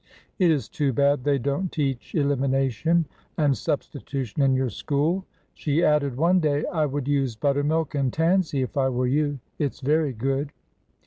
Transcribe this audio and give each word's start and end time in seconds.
It 0.39 0.49
is 0.49 0.67
too 0.67 0.91
bad 0.93 1.23
they 1.23 1.37
don't 1.37 1.71
teach 1.71 2.15
elimination 2.15 3.05
and 3.37 3.55
substitution 3.55 4.41
in 4.41 4.55
your 4.55 4.71
school." 4.71 5.25
She 5.53 5.83
added 5.83 6.17
one 6.17 6.39
day:'' 6.39 6.65
I 6.73 6.87
would 6.87 7.07
use 7.07 7.35
buttermilk 7.35 7.93
and 7.93 8.11
tansy 8.11 8.63
if 8.63 8.77
I 8.77 8.89
were 8.89 9.05
you. 9.05 9.37
It 9.59 9.75
's 9.75 9.79
very 9.79 10.13
good." 10.13 10.53